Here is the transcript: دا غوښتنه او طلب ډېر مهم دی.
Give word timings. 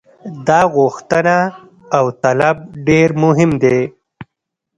دا 0.47 0.59
غوښتنه 0.75 1.37
او 1.97 2.05
طلب 2.23 2.57
ډېر 2.87 3.09
مهم 3.23 3.51
دی. 3.63 3.79